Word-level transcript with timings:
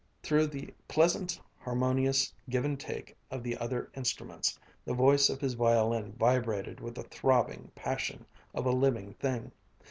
Through 0.23 0.47
the 0.47 0.73
pleasant 0.87 1.39
harmonious 1.59 2.33
give 2.49 2.65
and 2.65 2.79
take 2.79 3.15
of 3.29 3.43
the 3.43 3.55
other 3.59 3.91
instruments, 3.93 4.57
the 4.83 4.95
voice 4.95 5.29
of 5.29 5.39
his 5.39 5.53
violin 5.53 6.13
vibrated 6.13 6.79
with 6.79 6.95
the 6.95 7.03
throbbing 7.03 7.71
passion 7.75 8.25
of 8.55 8.65
a 8.65 8.71
living 8.71 9.13
thing. 9.13 9.51